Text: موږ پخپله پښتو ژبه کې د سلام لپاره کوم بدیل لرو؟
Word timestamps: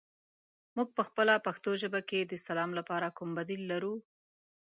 موږ 0.75 0.89
پخپله 0.99 1.35
پښتو 1.47 1.71
ژبه 1.81 2.01
کې 2.09 2.19
د 2.23 2.33
سلام 2.47 2.69
لپاره 2.79 3.07
کوم 3.17 3.29
بدیل 3.37 3.61
لرو؟ 3.71 3.93